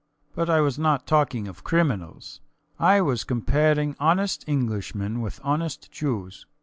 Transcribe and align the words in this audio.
But 0.33 0.49
I 0.49 0.61
was 0.61 0.79
not 0.79 1.05
talking 1.05 1.47
of 1.47 1.63
criminals. 1.63 2.41
I 2.79 3.01
was 3.01 3.23
comparing 3.23 3.95
honest 3.99 4.43
Englishmen 4.47 5.21
with 5.21 5.39
honest 5.43 5.91
Jews. 5.91 6.47